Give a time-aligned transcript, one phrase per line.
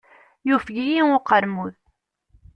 [0.47, 1.75] Yufeg-iyi uqermud.